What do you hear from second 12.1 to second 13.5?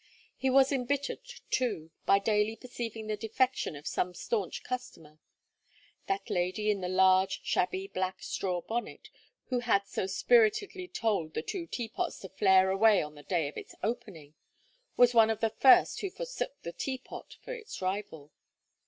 to flare away on the day